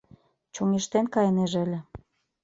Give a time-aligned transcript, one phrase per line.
[0.53, 1.79] Чоҥештен кайынеже ыле.